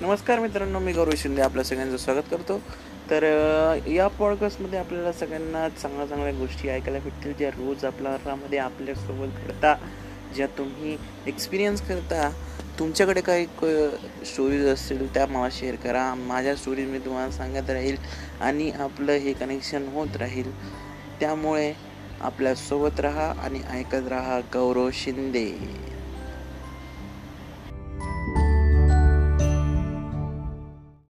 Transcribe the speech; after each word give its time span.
नमस्कार 0.00 0.38
मित्रांनो 0.40 0.78
मी 0.78 0.92
गौरव 0.92 1.10
शिंदे 1.16 1.42
आपल्या 1.42 1.64
सगळ्यांचं 1.64 1.96
स्वागत 1.96 2.22
करतो. 2.30 2.58
तर 3.10 3.22
या 3.88 4.06
पॉडकास्टमध्ये 4.08 4.78
आपल्याला 4.78 5.12
सगळ्यांना 5.12 5.68
चांगल्या 5.68 6.06
चांगल्या 6.06 6.32
गोष्टी 6.32 6.68
ऐकायला 6.68 6.98
भेटतील 6.98 7.32
ज्या 7.38 7.50
रोज 7.50 7.84
आपल्यामध्ये 7.84 8.58
आपल्यासोबत 8.58 9.38
घडता 9.44 9.74
ज्या 10.34 10.46
तुम्ही 10.58 10.96
एक्सपिरियन्स 11.26 11.82
करता. 11.88 12.30
तुमच्याकडे 12.78 13.20
काही 13.20 13.46
स्टोरीज 14.26 14.66
असतील 14.66 15.14
त्या 15.14 15.26
मला 15.26 15.48
शेअर 15.52 15.74
करा. 15.74 16.14
माझ्या 16.14 16.56
स्टोरीज 16.56 16.88
मी 16.88 16.98
तुम्हाला 16.98 17.30
सांगत 17.30 17.70
राहील 17.70 17.96
आणि 18.40 18.70
आपलं 18.70 19.12
हे 19.12 19.32
कनेक्शन 19.32 19.88
होत 19.92 20.16
राहील. 20.16 20.50
त्यामुळे 21.20 21.72
आपल्यासोबत 22.20 23.00
राहा 23.00 23.32
आणि 23.44 23.60
ऐकत 23.70 24.08
राहा 24.08 24.40
गौरव 24.54 24.90
शिंदे. 24.92 25.50